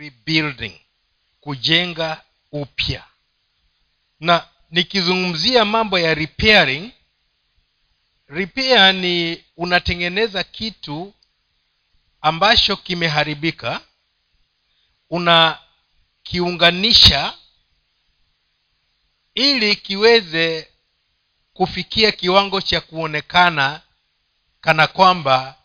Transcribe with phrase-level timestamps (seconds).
[0.00, 0.80] rebuilding
[1.40, 3.04] kujenga upya.
[4.20, 6.90] Na nikizungumzia mambo ya repairing
[8.28, 11.14] repair ni unatengeneza kitu
[12.20, 13.80] ambacho kimeharibika
[15.10, 17.34] unakiunganisha
[19.34, 20.68] ili kiweze
[21.52, 23.80] kufikia kiwango cha kuonekana
[24.60, 25.56] kana kwamba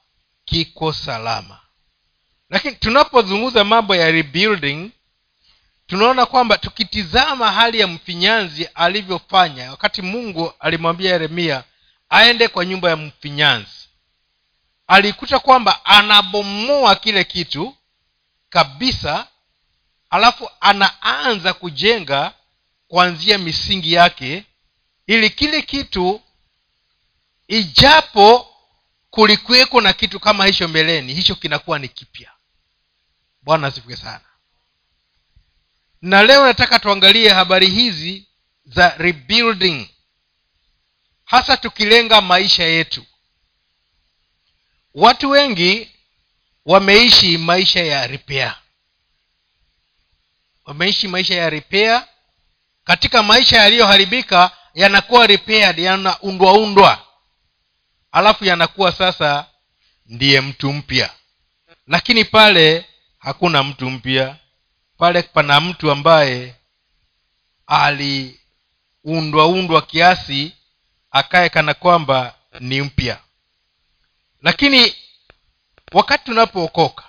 [0.45, 1.64] kiko salama
[2.49, 4.91] lakini tunapozungumza mambo ya rebuilding
[5.87, 11.63] tunaona kwamba tukitizama hali ya mfinyanzi alivyofanya wakati mungu alimwambia yeremia
[12.09, 13.89] aende kwa nyumba ya mfinyanzi
[14.87, 17.75] alikuta kwamba anabomoa kile kitu
[18.49, 19.27] kabisa
[20.09, 22.33] alafu anaanza kujenga
[22.87, 24.43] kuanzia misingi yake
[25.07, 26.21] ili kile kitu
[27.47, 28.47] ijapo
[29.09, 32.31] kulikuweko na kitu kama hicho mbeleni hicho kinakuwa ni kipya
[33.45, 34.21] bwana asifiwe sana.
[36.01, 38.27] Na leo nataka tuangalie habari hizi
[38.65, 39.89] za rebuilding
[41.25, 43.05] hasa tukilenga maisha yetu.
[44.93, 45.91] Watu wengi
[46.65, 48.55] wameishi maisha ya repair.
[50.65, 52.07] Wameishi maisha ya repair.
[52.83, 57.05] Katika maisha yaliyoharibika yanakuwa repaired yanaundwaundwa
[58.11, 59.45] alafu yanakuwa sasa
[60.05, 61.13] ndiye mtu mpya.
[61.87, 62.85] Lakini pale
[63.25, 64.35] hakuna mtu mpya.
[64.97, 66.55] Pale pana mtu ambaye
[67.67, 70.55] aliundwaundwa kiasi
[71.11, 73.19] akaye kana kwamba ni mpya.
[74.41, 74.95] Lakini
[75.91, 77.03] wakati tunapookoka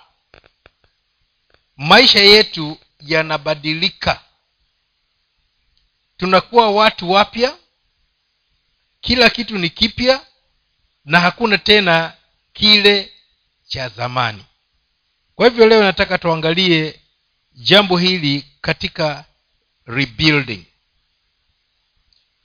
[1.77, 4.21] maisha yetu yanabadilika.
[6.17, 7.57] Tunakuwa watu wapya
[9.01, 10.25] kila kitu ni kipya
[11.05, 12.13] na hakuna tena
[12.53, 13.13] kile
[13.67, 14.45] cha zamani
[15.37, 16.99] kwa hivyo leo nataka tuangalie
[17.53, 19.25] jambo hili katika
[19.85, 20.65] rebuilding.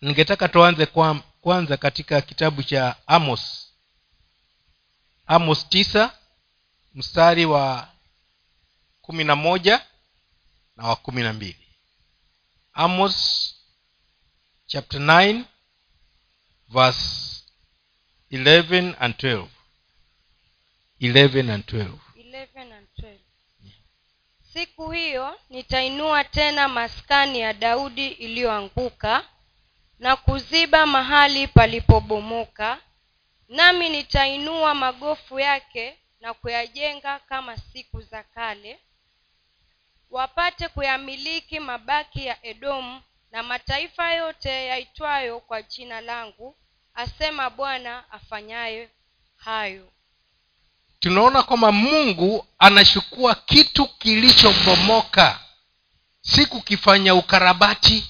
[0.00, 3.68] Ningetaka tuanze kwa, kwanza katika kitabu cha amos.
[5.26, 6.14] Amos tisa
[6.94, 7.88] mstari wa
[9.02, 9.86] kumi na moja
[10.76, 11.66] na wa kumi na mbili.
[12.72, 13.14] Amos
[14.66, 15.44] chapter 9
[16.68, 17.42] verse
[18.30, 19.46] 11 and 12
[21.00, 22.11] 11 and 12 11 and 12.
[24.52, 29.24] Siku hiyo nitainua tena maskani ya daudi iliyoanguka
[29.98, 32.80] na kuziba mahali palipobomoka
[33.48, 38.80] nami nitainua magofu yake na kuyajenga kama siku za kale
[40.10, 46.56] wapate kuyamiliki mabaki ya edomu na mataifa yote yaitwayo kwa jina langu
[46.94, 48.88] asema bwana afanyaye
[49.36, 49.92] hayo
[51.02, 55.40] tunaona kwamba mungu anachukua kitu kilichobomoka.
[56.20, 58.04] Si kukifanya ukarabati.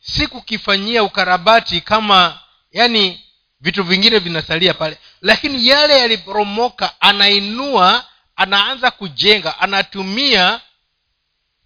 [0.00, 2.38] Si kukifanyia ukarabati kama
[2.72, 3.20] yani
[3.60, 4.98] vitu vingine vinasalia pale.
[5.20, 8.04] Lakini yale yaliporomoka anainua
[8.36, 10.60] anaanza kujenga anatumia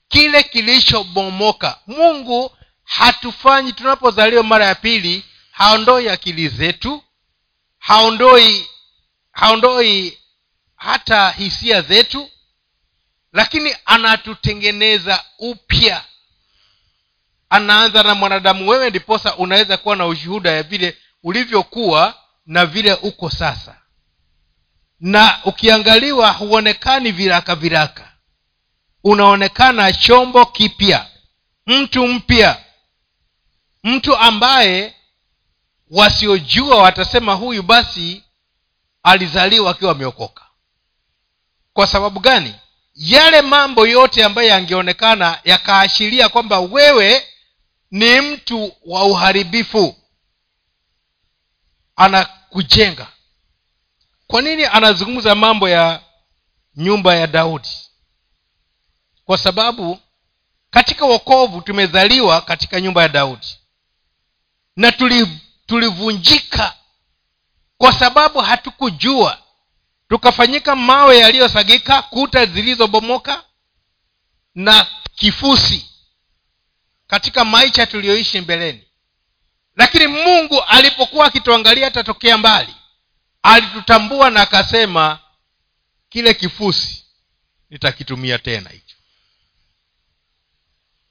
[0.09, 1.79] kile kilichobomoka.
[1.87, 7.03] Mungu hatufanyi tunapozaliwa mara ya pili haondoi akili zetu
[7.79, 8.67] haondoi
[9.33, 10.19] haondoi
[10.77, 12.31] hata hisia zetu
[13.33, 16.05] lakini anatutengeneza upya.
[17.51, 22.15] Anaanza na mwanadamu wewe ndiposa unaweza kuwa na ushuhuda ya vile ulivyokuwa
[22.47, 23.79] na vile uko sasa.
[25.01, 28.13] Na ukiangaliwa huonekani viraka viraka.
[29.05, 31.07] Unaonekana chombo kipya
[31.67, 32.65] mtu mpya.
[33.85, 34.95] Mtu ambaye
[35.91, 38.23] wasiojua watasema huyu basi
[39.03, 40.45] alizaliwa akiwa ameokoka.
[41.73, 42.55] Kwa sababu gani?
[42.95, 47.27] Yale mambo yote ambayo yangeonekana yakaashiria kwamba wewe
[47.91, 49.97] ni mtu wa uharibifu.
[51.97, 53.07] Anakujenga.
[54.27, 56.01] Kwa nini anazungumza mambo ya
[56.77, 57.69] nyumba ya daudi?
[59.25, 59.99] Kwa sababu
[60.71, 63.59] katika wokovu tumezaliwa katika nyumba ya daudi.
[64.77, 64.93] Na
[65.67, 66.75] tulivunjika
[67.83, 69.39] kwa sababu hatukujua
[70.09, 73.45] tukafanyika mawe yaliyosagika kuta zilizobomoka
[74.55, 75.91] na kifusi
[77.07, 78.83] katika maisha tuliyoishi mbeleni.
[79.77, 82.75] Lakini mungu alipokuwa akituangalia atatokea mbali
[83.43, 85.19] alitutambua na akasema
[86.09, 87.05] kile kifusi
[87.71, 88.97] nitakitumia tena hicho.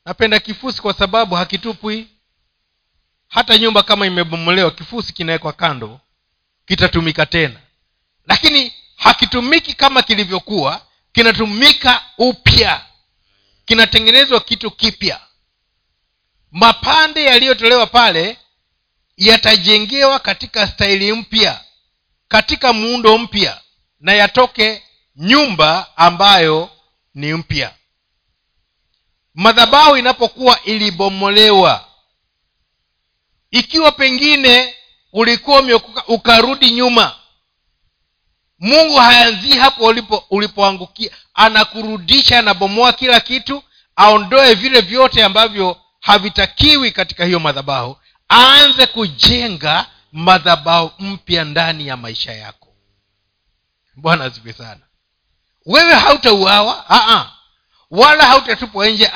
[0.06, 2.08] Napenda kifusi kwa sababu hakitupwi.
[3.28, 6.00] Hata nyumba kama imebomolewa kifusi kinawekwa kando
[6.66, 7.60] kitatumika tena.
[8.28, 10.82] Lakini hakitumiki kama kilivyokuwa
[11.12, 12.86] kinatumika upya.
[13.66, 15.20] Kinatengenezwa kitu kipya.
[16.52, 18.38] Mapande yaliyotolewa pale
[19.18, 21.64] yatajengewa katika staili mpya
[22.28, 23.62] katika muundo mpya
[24.00, 24.84] na yatoke
[25.16, 26.70] nyumba ambayo
[27.14, 27.74] ni mpya.
[29.34, 31.88] Madhabahu inapokuwa ilibomolewa
[33.52, 34.76] ikiwa pengine
[35.14, 37.16] ulikuwa umeokoka ukarudi nyuma.
[38.60, 41.12] Mungu haanzii hapo ulipo ulipoangukia.
[41.34, 43.64] Anakurudisha anabomoa kila kitu
[43.96, 47.98] aondoe vile vyote ambavyo havitakiwi katika hiyo madhabahu.
[48.32, 52.68] Aanze kujenga madhabahu mpya ndani ya maisha yako.
[53.96, 54.82] Bwana asifiwe sana.
[55.66, 57.32] Wewe hautauawa?
[57.92, 59.12] Wala hautatupwa nje?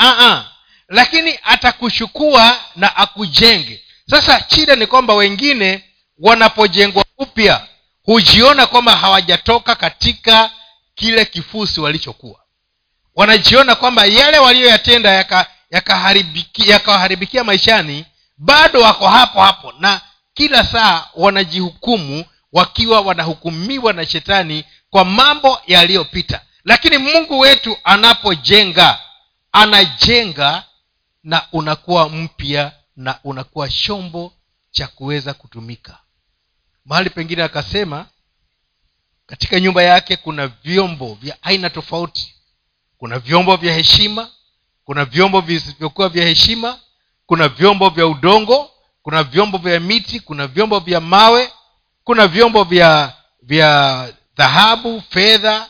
[0.90, 5.84] Lakini atakushukua na akujenge sasa shida ni kwamba wengine
[6.20, 7.68] wanapojengwa upya
[8.04, 10.52] hujiona kwamba hawajatoka katika
[10.96, 12.40] kile kifusi walichokuwa.
[13.16, 15.12] Wanajiona kwamba yale waliyoyatenda
[15.72, 18.06] yakawaharibikia yaka yaka maishani
[18.38, 20.02] bado wako hapo hapo na
[20.34, 26.42] kila saa wanajihukumu wakiwa wanahukumiwa na shetani kwa mambo yaliyopita.
[26.66, 29.00] Lakini mungu wetu anapojenga
[29.52, 30.64] anajenga
[31.24, 34.34] na unakuwa mpya na unakuwa chombo
[34.72, 35.98] cha kuweza kutumika.
[36.86, 38.06] Mahali pengine akasema
[39.26, 42.36] katika nyumba yake kuna vyombo vya aina tofauti.
[42.98, 44.30] Kuna vyombo vya heshima
[44.86, 46.80] kuna vyombo visivyokuwa vya heshima
[47.26, 48.72] kuna vyombo vya udongo
[49.04, 51.52] kuna vyombo vya miti kuna vyombo vya mawe
[52.04, 55.70] kuna vyombo vya vya dhahabu fedha.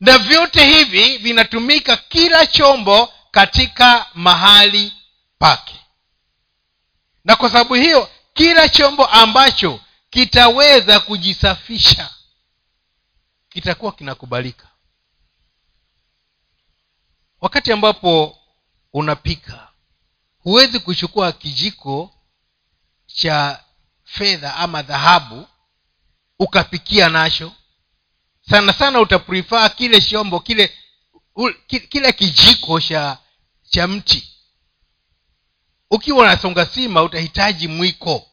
[0.00, 4.92] Na vyote hivi vinatumika kila chombo katika mahali
[5.38, 5.74] pake
[7.24, 9.80] na kwa sababu hiyo kila chombo ambacho
[10.10, 12.10] kitaweza kujisafisha
[13.48, 14.68] kitakuwa kinakubalika.
[17.40, 18.38] Wakati ambapo
[18.92, 19.68] unapika
[20.38, 22.14] huwezi kuchukua kijiko
[23.06, 23.64] cha
[24.04, 25.46] fedha ama dhahabu
[26.38, 27.52] ukapikia nacho.
[28.50, 30.78] Sana sana utaprifaa kile chombo kile
[31.88, 33.18] kile kijiko cha
[33.70, 34.31] cha mti
[35.92, 38.26] ukiwa unasonga sima utahitaji mwiko.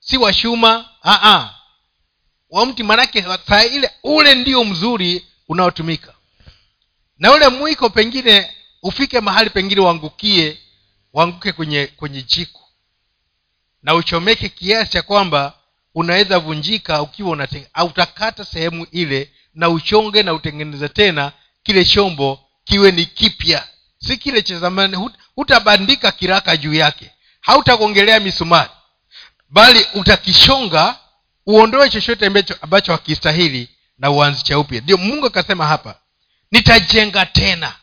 [0.00, 0.88] Si wa shuma
[2.50, 6.14] wa mti manake saa ile ule ndio mzuri unaotumika.
[7.18, 8.50] Na ule mwiko pengine
[8.82, 10.58] ufike mahali pengine uangukie
[11.12, 12.60] uanguke kwenye kwenye jiko.
[13.82, 15.58] Na uchomeke kiasi cha kwamba
[15.94, 17.48] unaweza vunjika ukiwa
[17.84, 23.68] utakata sehemu ile na uchonge na utengeneze tena kile chombo kiwe ni kipya.
[23.98, 24.96] Si kile cha zamani
[25.40, 27.10] hutabandika kiraka juu yake.
[27.40, 28.70] Hautakuongelea misumari.
[29.48, 30.98] Bali utakishonga
[31.46, 32.26] uondoe chochote
[32.62, 36.00] ambacho, hakistahili na uanzisha upya ndio mungu akasema hapa
[36.50, 37.74] nitajenga tena.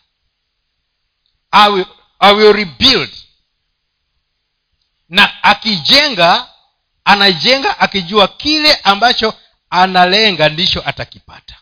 [1.51, 1.86] I will,
[2.19, 3.09] I will rebuild.
[5.10, 6.50] Na akijenga
[7.06, 9.33] anajenga akijua kile ambacho
[9.69, 11.56] analenga ndicho atakipata.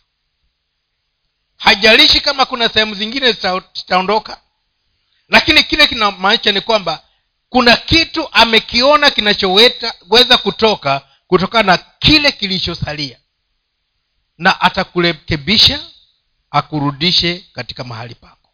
[1.58, 3.32] Hajalishi kama kuna sehemu zingine
[3.74, 4.42] zitaondoka
[5.30, 7.04] lakini kile kinamaanisha ni kwamba
[7.50, 13.20] kuna kitu amekiona kinachoweza kutoka kutokana na kile kilichosalia.
[14.38, 15.80] Na atakurekebisha
[16.52, 18.50] akurudishe katika mahali pako.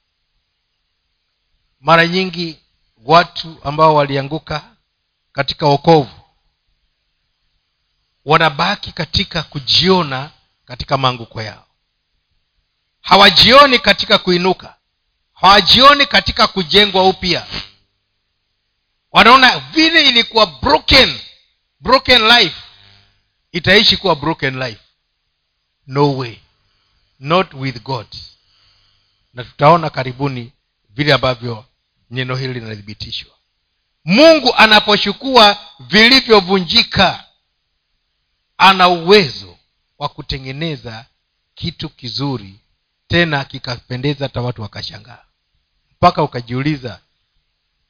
[1.80, 2.60] Mara nyingi
[3.06, 4.76] watu ambao walianguka
[5.32, 6.22] katika wokovu
[8.26, 10.32] wanabaki katika kujiona
[10.66, 11.66] katika maanguko yao.
[13.02, 14.76] Hawajioni katika kuinuka
[15.42, 17.48] hawajioni katika kujengwa upya.
[19.12, 21.20] Wanaona vile ilikuwa broken
[21.80, 22.56] broken life.
[23.52, 24.82] Itaishi kuwa broken life.
[25.88, 26.38] No way.
[27.20, 28.08] Not with god.
[29.34, 30.52] Na tutaona karibuni
[30.90, 31.66] vile ambavyo
[32.10, 33.32] neno hili linathibitishwa.
[34.06, 37.26] Mungu anapochukua vilivyovunjika
[38.58, 39.58] ana uwezo
[39.98, 41.06] wa kutengeneza
[41.56, 42.60] kitu kizuri
[43.08, 45.24] tena kikapendeza hata watu wakashangaa
[46.02, 47.02] mpaka ukajiuliza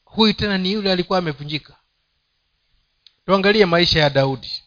[0.05, 1.75] huyu tena ni yule alikuwa amevunjika?
[3.25, 4.63] Tuangalie maisha ya daudi.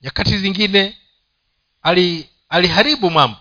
[0.00, 0.98] Nyakati zingine
[1.82, 3.38] ali aliharibu mambo.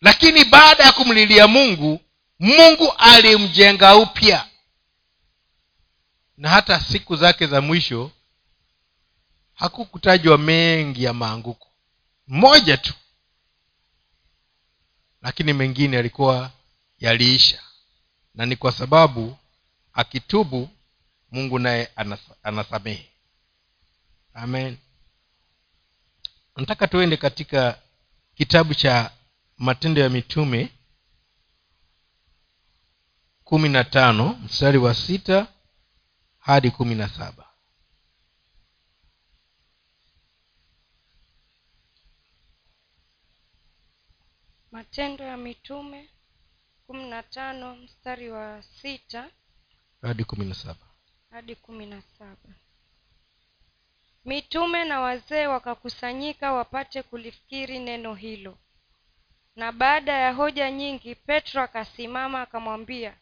[0.00, 2.00] Lakini baada ya kumlilia mungu
[2.38, 4.46] mungu alimjenga upya.
[6.36, 8.10] Na hata siku zake za mwisho
[9.54, 11.68] hakukutajwa mengi ya maanguko.
[12.26, 12.94] Mmoja tu.
[15.22, 16.50] Lakini mengine yalikuwa
[17.00, 17.62] yaliisha.
[18.34, 19.36] Na ni kwa sababu
[19.92, 20.68] akitubu
[21.30, 23.08] mungu naye anas- anasamehe.
[24.34, 24.78] Amen.
[26.56, 27.78] Nataka tuende katika
[28.34, 29.10] kitabu cha
[29.58, 30.68] matendo ya mitume
[33.44, 35.46] kumi na tano mstari wa sita
[36.38, 37.46] hadi kumi na saba.
[44.72, 46.08] Matendo ya mitume
[46.90, 49.30] kumi na tano mstari wa sita.
[50.02, 50.86] Hadi kumi na saba.
[51.30, 52.54] Hadi kumi na saba.
[54.24, 58.58] Mitume na wazee wakakusanyika wapate kulifikiri neno hilo.
[59.56, 63.14] Na baada ya hoja nyingi petro akasimama akamwambia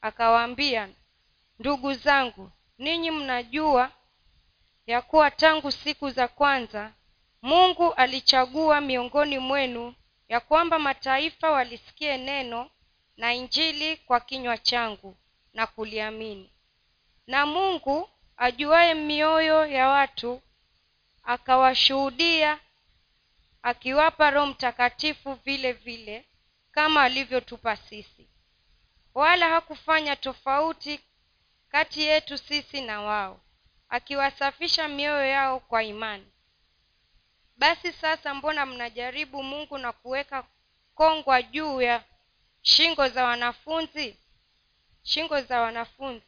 [0.00, 0.88] akawaambia
[1.58, 3.92] ndugu zangu ninyi mnajua
[4.86, 6.92] ya kuwa tangu siku za kwanza
[7.42, 9.94] mungu alichagua miongoni mwenu
[10.28, 12.70] ya kwamba mataifa walisikie neno
[13.16, 15.16] na injili kwa kinywa changu
[15.54, 16.50] na kuliamini.
[17.26, 20.42] Na mungu ajuaye mioyo ya watu
[21.22, 22.60] akawashuhudia
[23.62, 26.24] akiwapa roho mtakatifu vile vile
[26.72, 28.28] kama alivyotupa sisi.
[29.14, 31.00] Wala hakufanya tofauti
[31.68, 33.40] kati yetu sisi na wao
[33.88, 36.26] akiwasafisha mioyo yao kwa imani.
[37.56, 40.44] Basi sasa mbona mnajaribu mungu na kuweka
[40.94, 42.04] kongwa juu ya
[42.66, 44.16] shingo za wanafunzi
[45.02, 46.26] shingo za wanafunzi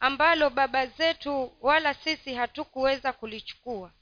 [0.00, 3.92] ambalo baba zetu wala sisi hatukuweza kulichukua.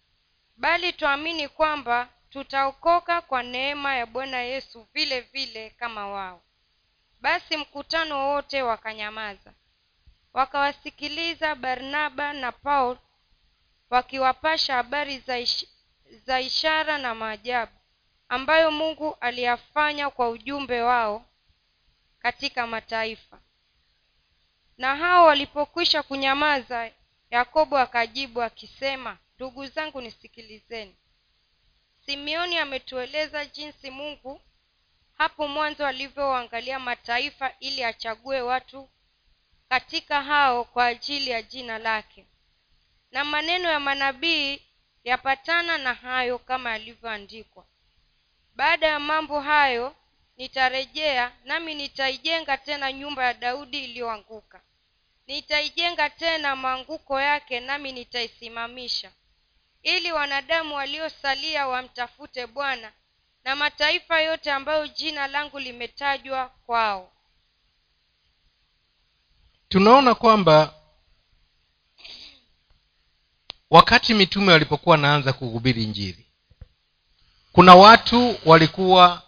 [0.56, 6.42] Bali twaamini kwamba tutaokoka kwa neema ya bwana yesu vile vile kama wao.
[7.20, 9.52] Basi mkutano wote wakanyamaza.
[10.32, 12.96] Wakawasikiliza barnaba na paul
[13.90, 15.66] wakiwapasha habari za, ish,
[16.26, 17.72] za ishara na maajabu
[18.28, 21.24] ambayo mungu aliyafanya kwa ujumbe wao
[22.22, 23.40] katika mataifa.
[24.78, 26.90] Na hao walipokwisha kunyamaza
[27.30, 30.96] yakobo akajibu akisema ndugu zangu nisikilizeni.
[32.06, 34.40] Simeoni ametueleza jinsi mungu
[35.14, 38.88] hapo mwanzo alivyoangalia mataifa ili achague watu
[39.68, 42.26] katika hao kwa ajili ya jina lake.
[43.12, 44.62] Na maneno ya manabii
[45.04, 47.66] yapatana na hayo kama yalivyoandikwa.
[48.54, 49.96] Baada ya mambo hayo
[50.40, 54.60] nitarejea nami nitaijenga tena nyumba ya daudi iliyoanguka.
[55.26, 59.10] Nitaijenga tena maanguko yake nami nitaisimamisha.
[59.82, 62.92] Ili wanadamu waliosalia wamtafute bwana
[63.44, 67.12] na mataifa yote ambayo jina langu limetajwa kwao.
[69.68, 70.74] Tunaona kwamba
[73.70, 76.26] wakati mitume walipokuwa wanaanza kuhubiri njiri
[77.52, 79.22] kuna watu walikuwa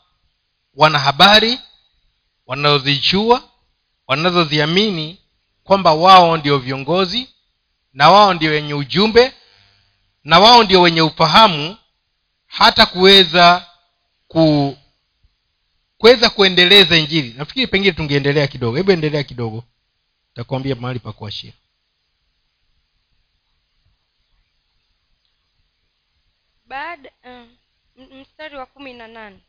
[0.75, 1.59] wana habari
[2.47, 3.49] wanazozijua
[4.07, 5.19] wanazoziamini
[5.65, 7.29] kwamba wao ndio viongozi
[7.93, 9.33] na wao ndio wenye ujumbe
[10.25, 11.77] na wao ndio wenye ufahamu
[12.47, 13.67] hata kuweza
[14.29, 14.77] ku
[15.99, 17.35] kuweza kuendeleza injili.
[17.39, 18.77] Nafikiri pengine tungeendelea kidogo.
[18.77, 19.65] Hebu endelea kidogo.
[20.35, 21.53] Takuambia mahali pa kuashia.
[26.67, 27.57] Baada um,
[28.21, 29.41] mstari wa kumi na nane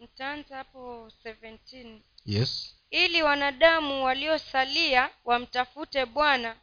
[0.00, 2.76] ntaanza hapo 17 yes.
[2.90, 6.56] Ili wanadamu waliosalia wamtafute bwana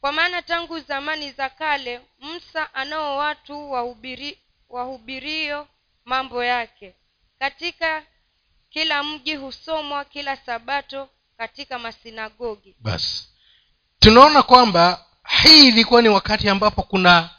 [0.00, 5.68] kwa maana tangu zamani za kale msa anao watu wahubiri, wahubirio
[6.04, 6.94] mambo yake.
[7.38, 8.02] Katika
[8.70, 12.76] kila mji husomwa kila sabato katika masinagogi.
[12.80, 13.28] Basi
[13.98, 15.04] tunaona kwamba
[15.42, 17.30] hii ilikuwa ni wakati ambapo kuna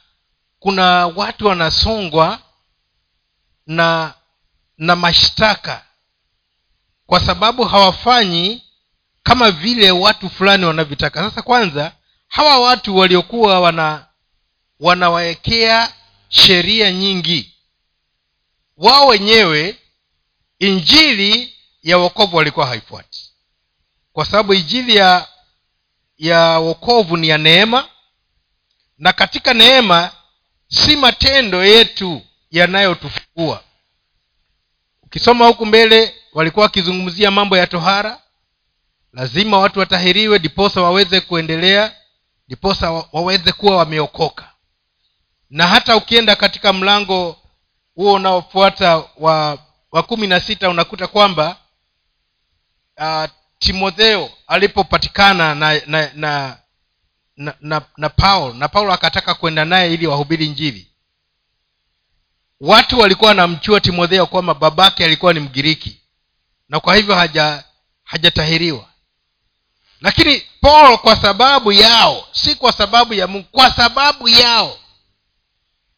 [0.59, 2.39] kuna watu wanasongwa
[3.67, 4.13] na
[4.77, 5.85] na mashtaka.
[7.05, 8.63] Kwa sababu hawafanyi
[9.23, 11.29] kama vile watu fulani wanavyotaka.
[11.29, 11.91] Sasa kwanza
[12.27, 14.05] hawa watu waliokuwa wana
[14.79, 15.93] wanawawekea
[16.29, 17.53] sheria nyingi.
[18.77, 19.77] Wao wenyewe
[20.59, 21.53] injili
[21.83, 23.31] ya wokovu walikuwa haifuati.
[24.13, 25.27] Kwa sababu injili ya
[26.17, 27.89] ya wokovu ni ya neema
[28.97, 30.11] na katika neema
[30.67, 32.21] si matendo yetu
[33.35, 33.63] yanayotufungua
[35.03, 38.21] ukisoma huku mbele walikuwa wakizungumzia mambo ya tohara.
[39.13, 41.95] Lazima watu watahiriwe diposa waweze kuendelea
[42.47, 44.51] diposa waweze kuwa wameokoka.
[45.49, 47.37] Na hata ukienda katika mlango
[47.95, 49.57] huo unaofuata wa
[49.91, 51.57] wa kumi na sita unakuta kwamba
[52.97, 53.25] uh,
[53.59, 56.57] timotheo alipopatikana na na na
[57.37, 60.87] na, na, na paul na paulo akataka kwenda naye ili wahubiri njiri
[62.61, 65.97] watu walikuwa wanamchua timotheo kwamba babake alikuwa ni mgiriki.
[66.69, 67.63] Na kwa hivyo haja
[68.03, 68.85] hajatahiriwa.
[70.01, 74.79] Lakini paul kwa sababu yao si kwa sababu ya mungu kwa sababu yao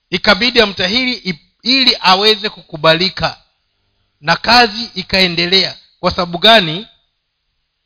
[0.09, 3.37] ikabidi amtahiri ili aweze kukubalika.
[4.21, 5.75] Na kazi ikaendelea.
[5.99, 6.87] Kwa sababu gani?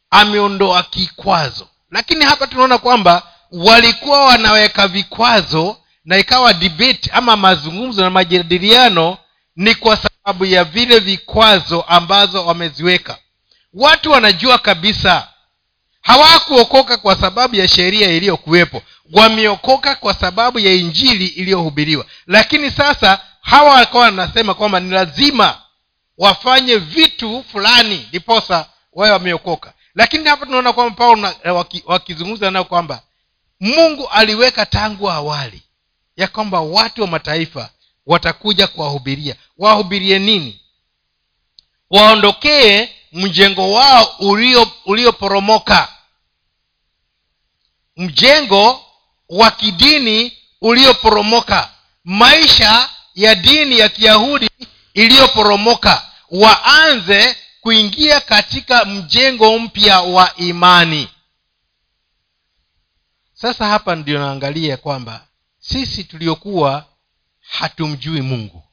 [0.10, 1.68] Ameondoa kikwazo.
[1.92, 9.18] Lakini hapa tunaona kwamba walikuwa wanaweka vikwazo na ikawa debate ama mazungumzo na majadiliano
[9.56, 13.18] ni kwa sababu ya vile vikwazo ambazo wameziweka.
[13.74, 15.28] Watu wanajua kabisa
[16.02, 18.82] hawakuokoka kwa sababu ya sheria iliyokuwepo.
[19.14, 22.06] Wameokoka kwa sababu ya injili iliyohubiriwa.
[22.28, 25.62] Lakini sasa hawa wakawa wanasema kwamba ni lazima
[26.18, 29.74] wafanye vitu fulani ndiposa wawe wameokoka.
[29.96, 31.34] Lakini hapa tunaona kwamba paulo
[31.86, 33.02] wakizungumza nao kwamba
[33.60, 35.62] mungu aliweka tangu awali
[36.22, 37.70] ya kwamba watu wa mataifa
[38.06, 39.36] watakuja kuwahubiria.
[39.58, 40.62] Wahubirie nini?
[41.90, 44.16] Waondokee mjengo wao
[44.86, 45.88] ulioporomoka.
[45.88, 45.98] Ulio
[48.10, 48.86] mjengo
[49.30, 51.70] wa kidini ulioporomoka.
[52.04, 54.50] Maisha ya dini ya kiyahudi
[54.94, 56.06] iliyoporomoka.
[56.32, 61.10] Waanze kuingia katika mjengo mpya wa imani.
[63.34, 65.28] Sasa hapa ndio naangalia kwamba
[65.72, 66.86] sisi tuliokuwa
[67.40, 68.64] hatumjui mungu.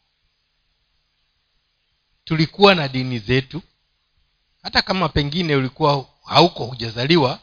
[2.24, 3.62] Tulikuwa na dini zetu.
[4.62, 7.40] Hata kama pengine ulikuwa hauko hujazaliwa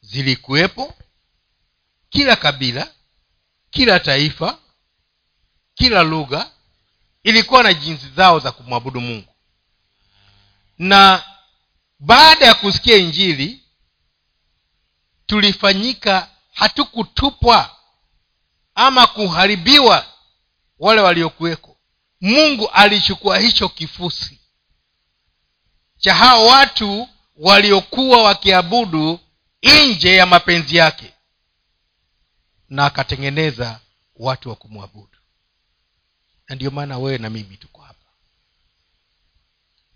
[0.00, 0.94] zilikuwepo
[2.10, 2.92] kila kabila
[3.70, 4.58] kila taifa
[5.74, 6.50] kila lugha
[7.22, 9.34] ilikuwa na jinsi zao za kumwabudu mungu.
[10.78, 11.24] Na
[11.98, 13.62] baada ya kusikia injili
[15.26, 17.77] tulifanyika hatukutupwa
[18.80, 20.06] ama kuharibiwa
[20.78, 21.76] wale waliokuweko.
[22.20, 24.40] Mungu alichukua hicho kifusi
[25.96, 29.20] cha hao watu waliokuwa wakiabudu
[29.62, 31.12] nje ya mapenzi yake
[32.68, 33.80] na akatengeneza
[34.16, 35.18] watu wa kumwabudu.
[36.48, 38.06] Na ndio maana wewe na mimi tuko hapa.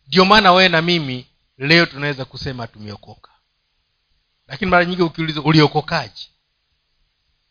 [0.07, 1.27] Ndiyo maana wewe na mimi
[1.59, 3.31] leo tunaweza kusema tumeokoka.
[4.47, 6.31] Lakini mara nyingi ukiuliza uliokokaji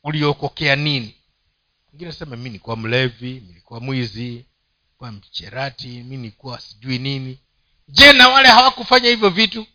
[0.03, 1.15] uliokokea nini
[1.91, 4.45] mwingine nasema mi nikuwa mlevi nilikuwa mwizi
[4.97, 7.39] kuwa mcherati mi nikuwa sijui nini.
[7.87, 9.65] Je na wale hawakufanya hivyo vitu?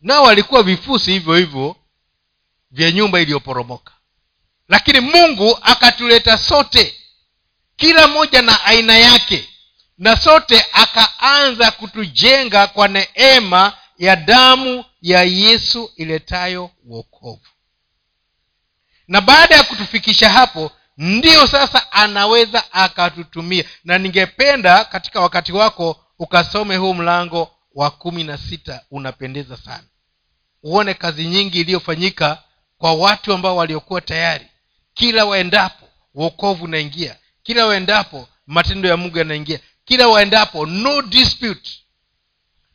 [0.00, 1.76] Nao walikuwa vifusi hivyo hivyo
[2.70, 3.92] vya nyumba iliyoporomoka.
[4.68, 6.94] Lakini mungu akatuleta sote
[7.76, 9.48] kila moja na aina yake
[9.98, 17.46] na sote akaanza kutujenga kwa neema ya damu ya yesu iletayo uokovu
[19.08, 23.64] na baada ya kutufikisha hapo ndiyo sasa anaweza akatutumia.
[23.84, 29.84] Na ningependa katika wakati wako ukasome huu mlango wa kumi na sita unapendeza sana.
[30.62, 32.42] Uone kazi nyingi iliyofanyika
[32.78, 34.46] kwa watu ambao waliokuwa tayari.
[34.94, 37.16] Kila waendapo uokovu unaingia.
[37.42, 39.60] Kila waendapo matendo ya mungu yanaingia.
[39.84, 41.70] Kila waendapo no dispute.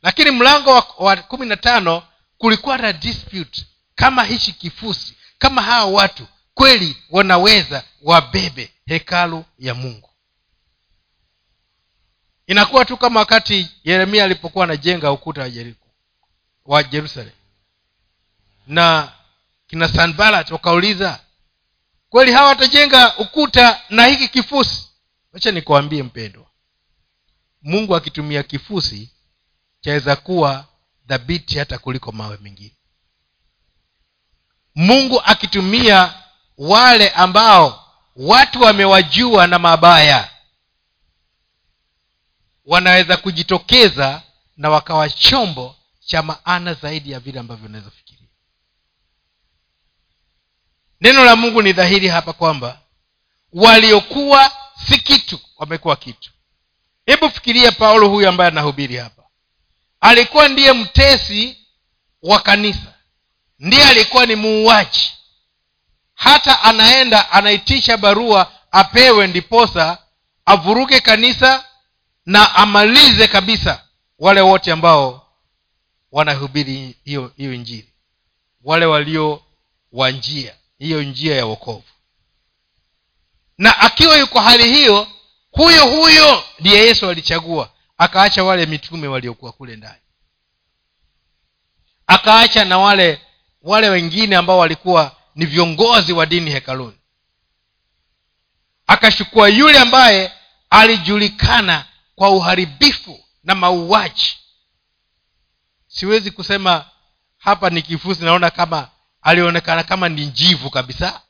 [0.02, 2.02] Lakini mlango wa, wa kumi na tano
[2.38, 10.10] kulikuwa na dispute kama hichi kifusi kama hawa watu kweli wanaweza wabebe hekalu ya mungu.
[12.46, 15.50] Inakuwa tu kama wakati yeremia alipokuwa anajenga ukuta
[16.64, 17.32] wa jerusalem.
[18.66, 19.12] Na
[19.66, 21.20] kina sanbalat wakauliza
[22.08, 24.88] kweli hawa watajenga ukuta na hiki kifusi?
[25.32, 26.46] Wacha nikuambie mpendwa
[27.62, 29.10] mungu akitumia kifusi
[29.80, 30.66] chaweza kuwa
[31.06, 32.76] dhabiti hata kuliko mawe mengine
[34.74, 36.14] mungu akitumia
[36.58, 40.30] wale ambao watu wamewajua na mabaya
[42.66, 44.22] wanaweza kujitokeza
[44.56, 48.28] na wakawa chombo cha maana zaidi ya vile ambavyo unaweza fikiria.
[51.00, 52.80] Neno la mungu ni dhahiri hapa kwamba
[53.52, 54.52] waliokuwa
[54.86, 56.30] si kitu wamekuwa kitu.
[57.06, 59.22] Hebu fikiria paulo huyu ambaye anahubiri hapa.
[60.00, 61.58] Alikuwa ndiye mtesi
[62.22, 62.91] wa kanisa
[63.62, 65.12] ndiye alikuwa ni muuaji.
[66.14, 69.98] Hata anaenda anaitisha barua apewe ndiposa
[70.46, 71.64] avuruge kanisa
[72.26, 73.84] na amalize kabisa
[74.18, 75.26] wale wote ambao
[76.12, 77.92] wanahubiri hiyo njiri
[78.64, 79.42] wale walio
[79.92, 81.84] wa njia hiyo njia ya wokovu.
[83.58, 85.06] Na akiwa yuko hali hiyo
[85.50, 87.70] huyo huyo ndiye yesu alichagua.
[87.98, 90.00] Akaacha wale mitume waliokuwa kule ndani.
[92.06, 93.20] Akaacha na wale
[93.62, 96.98] wale wengine ambao walikuwa ni viongozi wa dini hekaluni.
[98.86, 100.32] Akachukua yule ambaye
[100.70, 104.36] alijulikana kwa uharibifu na mauaji.
[105.88, 106.84] Siwezi kusema
[107.38, 108.88] hapa ni kifusi naona kama
[109.22, 111.20] alionekana kama ni njivu kabisa.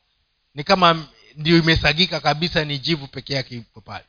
[0.55, 4.05] Ni kama ndio imesagika kabisa ni jivu peke yake ipo pale.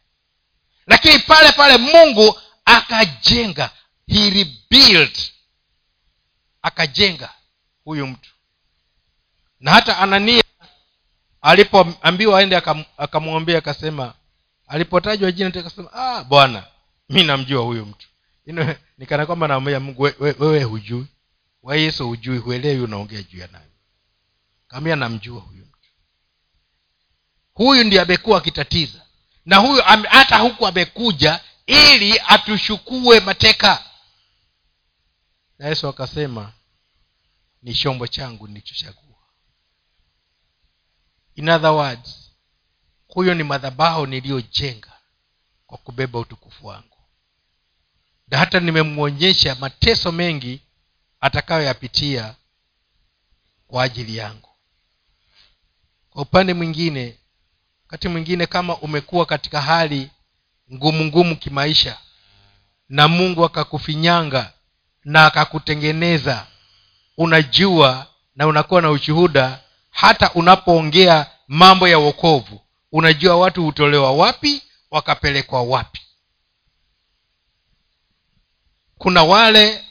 [0.87, 3.69] Lakini pale pale mungu akajenga
[4.07, 5.17] he rebuild
[6.61, 7.33] akajenga
[7.85, 8.29] huyu mtu.
[9.59, 10.43] Na hata anania
[11.41, 12.61] alipoambiwa aende
[12.97, 14.13] akamwambia akasema
[14.67, 16.63] alipotajwa jina akasema ah bwana
[17.09, 18.07] mi namjua huyu mtu.
[18.45, 21.05] Ino, nikana kwamba naambia mungu wewe we, we hujui.
[21.63, 23.71] Wa yesu hujui huelewi unaongea juu ya nani.
[24.67, 25.89] Kamia namjua huyu mtu.
[27.53, 29.01] Huyu ndiye amekuwa akitatiza.
[29.45, 33.83] Na huyu hata huku amekuja ili atushukue mateka.
[35.59, 36.51] Na yesu akasema
[37.63, 39.17] ni chombo changu nilichochagua.
[41.35, 42.31] In other words
[43.07, 44.91] huyo ni madhabahu niliyojenga
[45.67, 46.97] kwa kubeba utukufu wangu.
[48.27, 50.61] Na hata nimemwonyesha mateso mengi
[51.19, 52.35] atakayoyapitia
[53.67, 54.49] kwa ajili yangu.
[56.09, 57.17] Kwa upande mwingine
[57.85, 60.11] wakati mwingine kama umekuwa katika hali
[60.73, 61.97] ngumu ngumu kimaisha
[62.89, 64.53] na mungu akakufinyanga
[65.03, 66.47] na akakutengeneza
[67.17, 69.59] unajua na unakuwa na ushuhuda
[69.91, 72.61] hata unapoongea mambo ya wokovu.
[72.91, 76.01] Unajua watu hutolewa wapi wakapelekwa wapi.
[78.97, 79.83] Kuna wale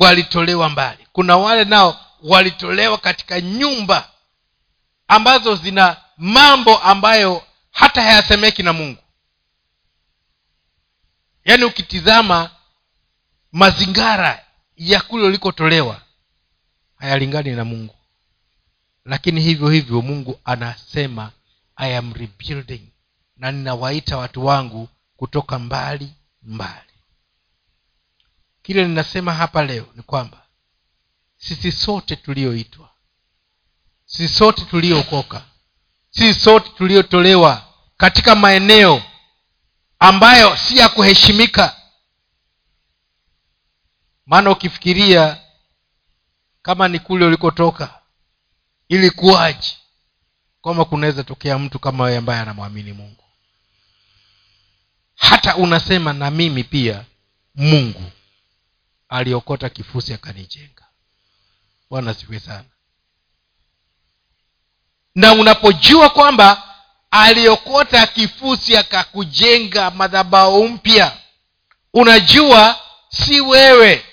[0.00, 1.06] walitolewa mbali.
[1.12, 4.10] Kuna wale nao walitolewa katika nyumba
[5.08, 9.02] ambazo zina mambo ambayo hata hayasemeki na mungu.
[11.44, 12.50] Yaani ukitizama
[13.52, 14.44] mazingara
[14.76, 16.00] ya kule ulikotolewa
[16.98, 17.94] hayalingani na mungu.
[19.04, 21.32] Lakini hivyo hivyo mungu anasema
[21.76, 22.82] i am rebuilding
[23.36, 26.92] na ninawaita watu wangu kutoka mbali mbali.
[28.62, 30.42] Kile ninasema hapa leo ni kwamba
[31.36, 32.88] sisi sote tulioitwa
[34.06, 35.44] sisi sote tuliookoka
[36.10, 39.02] sisi sote tuliotolewa katika maeneo
[39.98, 41.76] ambayo si ya kuheshimika.
[44.26, 45.40] Maana ukifikiria
[46.68, 47.94] kama ni kule ulikotoka
[48.88, 49.76] ilikuwaji
[50.60, 53.24] kwamba kunaweza tokea mtu kama wewe ambaye anamwamini mungu.
[55.16, 57.04] Hata unasema na mimi pia
[57.54, 58.02] mungu
[59.08, 60.84] aliokota kifusi akanijenga.
[61.90, 62.64] Bwana siwe sana.
[65.14, 66.74] Na unapojua kwamba
[67.10, 71.18] aliokota kifusi akakujenga madhabao mpya
[71.94, 74.04] unajua si wewe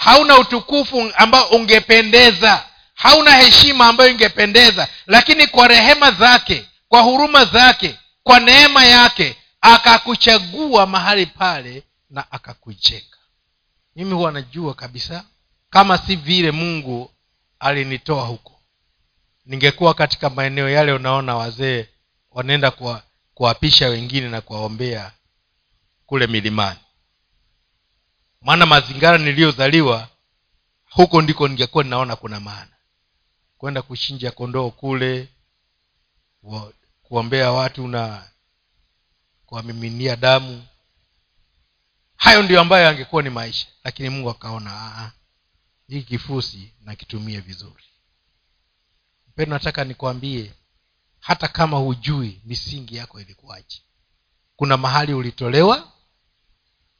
[0.00, 2.66] hauna utukufu ambao ungependeza.
[2.94, 4.88] Hauna heshima ambayo ingependeza.
[5.06, 13.16] Lakini kwa rehema zake kwa huruma zake kwa neema yake akakuchagua mahali pale na akakujenga.
[13.96, 15.24] Mimi huwa najua kabisa
[15.70, 17.10] kama si vile mungu
[17.58, 18.60] alinitoa huko.
[19.46, 21.86] Ningekuwa katika maeneo yale unaona wazee
[22.30, 22.72] wanaenda
[23.34, 25.12] kuwapisha wengine na kuwaombea
[26.06, 26.78] kule milimani
[28.40, 30.08] maana mazingara niliyozaliwa
[30.90, 32.72] huko ndiko ningekuwa ninaona kuna maana.
[33.58, 35.28] Kwenda kuchinja kondoo kule
[37.02, 38.30] kuombea watu na
[39.46, 40.66] kuwamiminia damu.
[42.16, 45.12] Hayo ndio ambayo angekuwa ni maisha lakini mungu akaona
[45.88, 47.84] hii kifusi nakitumie vizuri.
[49.28, 50.52] Mpendo nataka nikwambie
[51.20, 53.82] hata kama hujui misingi yako ilikuwaje
[54.56, 55.89] kuna mahali ulitolewa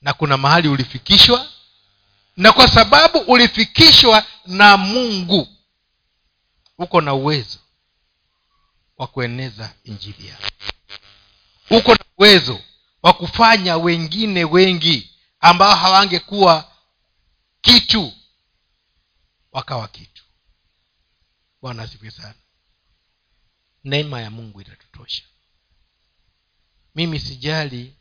[0.01, 1.49] na kuna mahali ulifikishwa
[2.37, 5.49] na kwa sababu ulifikishwa na mungu
[6.79, 7.59] uko na uwezo
[8.97, 10.51] wa kueneza injili yako.
[11.71, 12.61] Uko na uwezo
[13.03, 15.11] wa kufanya wengine wengi
[15.41, 16.73] ambao hawangekuwa
[17.61, 18.13] kitu
[19.53, 20.25] wakawa kitu.
[21.63, 22.35] Bwana asifiwe sana.
[23.85, 25.23] Neema ya mungu itatutosha.
[26.95, 27.97] Mimi sijali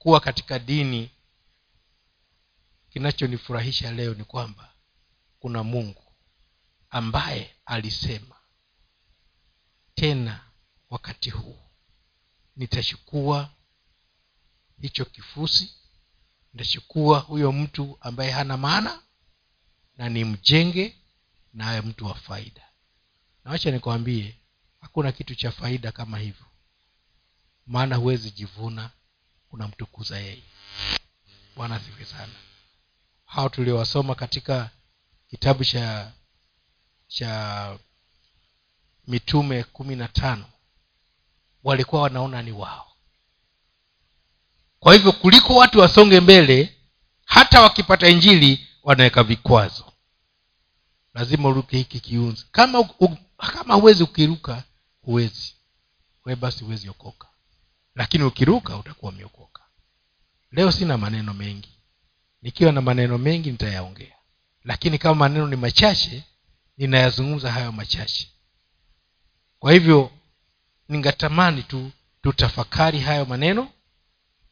[0.00, 1.10] kuwa katika dini
[2.90, 4.72] kinachonifurahisha leo ni kwamba
[5.40, 6.12] kuna mungu
[6.90, 8.36] ambaye alisema
[9.94, 10.44] tena
[10.90, 11.58] wakati huu
[12.56, 13.50] nitachukua
[14.80, 15.74] hicho kifusi
[16.52, 19.02] nitachukua huyo mtu ambaye hana maana
[19.96, 20.96] na nimjenge
[21.60, 22.62] awe mtu wa faida.
[23.44, 24.36] Nawacha nikwambie
[24.80, 26.46] hakuna kitu cha faida kama hivyo.
[27.66, 28.90] Maana huwezi jivuna
[29.50, 30.42] unamtukuza yeye.
[31.56, 32.32] Bwana asifiwe sana.
[33.24, 34.70] Hao tuliowasoma katika
[35.30, 36.12] kitabu cha
[37.08, 37.78] cha
[39.06, 40.44] mitume kumi na tano
[41.64, 42.92] walikuwa wanaona ni wao.
[44.80, 46.76] Kwa hivyo kuliko watu wasonge mbele
[47.24, 49.92] hata wakipata injili wanaweka vikwazo.
[51.14, 52.46] Lazima uruke hiki kiunzi.
[52.52, 54.64] Kama u, kama huwezi ukiruka
[55.02, 55.54] huwezi.
[56.24, 57.29] We basi huwezi okoka
[57.94, 59.62] lakini ukiruka utakuwa umeokoka.
[60.52, 61.68] Leo sina maneno mengi.
[62.42, 64.14] Nikiwa na maneno mengi nitayaongea.
[64.64, 66.24] Lakini kama maneno ni machache
[66.78, 68.30] ninayazungumza hayo machache.
[69.58, 70.10] Kwa hivyo
[70.88, 71.90] ningatamani tu
[72.22, 73.68] tutafakari hayo maneno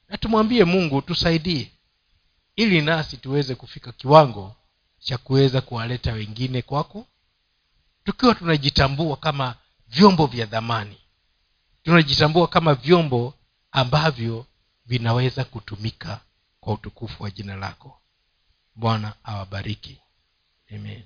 [0.09, 1.72] na tumwambie mungu tusaidie
[2.57, 4.57] ili nasi tuweze kufika kiwango
[4.98, 7.07] cha kuweza kuwaleta wengine kwako
[8.05, 9.55] tukiwa tunajitambua kama
[9.88, 10.96] vyombo vya dhamani
[11.83, 13.35] tunajitambua kama vyombo
[13.73, 14.47] ambavyo
[14.87, 16.21] vinaweza kutumika
[16.61, 18.01] kwa utukufu wa jina lako.
[18.75, 20.01] Bwana awabariki.
[20.75, 21.03] Amen